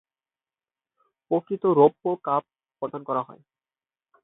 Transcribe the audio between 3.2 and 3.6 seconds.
হয়।